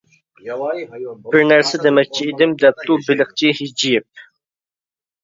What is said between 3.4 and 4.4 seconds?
ھىجىيىپ.